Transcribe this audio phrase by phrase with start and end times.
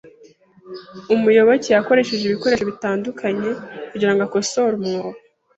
[1.13, 3.49] Umuyoboke yakoresheje ibikoresho byinshi bitandukanye
[3.91, 5.17] kugirango akosore umwobo.